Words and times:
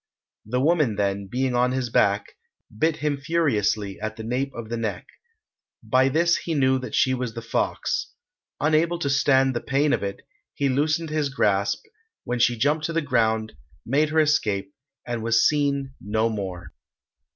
The 0.47 0.59
woman, 0.59 0.95
then, 0.95 1.27
being 1.27 1.53
on 1.53 1.73
his 1.73 1.91
back, 1.91 2.35
bit 2.75 2.95
him 2.97 3.17
furiously 3.17 3.99
at 4.01 4.15
the 4.15 4.23
nape 4.23 4.51
of 4.55 4.67
the 4.69 4.75
neck. 4.75 5.05
By 5.83 6.09
this 6.09 6.37
he 6.37 6.55
knew 6.55 6.79
that 6.79 6.95
she 6.95 7.13
was 7.13 7.35
the 7.35 7.41
fox. 7.43 8.09
Unable 8.59 8.97
to 8.97 9.11
stand 9.11 9.55
the 9.55 9.61
pain 9.61 9.93
of 9.93 10.01
it, 10.01 10.21
he 10.55 10.69
loosened 10.69 11.11
his 11.11 11.29
grasp, 11.29 11.85
when 12.23 12.39
she 12.39 12.57
jumped 12.57 12.85
to 12.85 12.93
the 12.93 13.01
ground, 13.03 13.53
made 13.85 14.09
her 14.09 14.19
escape 14.19 14.73
and 15.05 15.21
was 15.21 15.47
seen 15.47 15.93
no 16.03 16.29
more. 16.29 16.73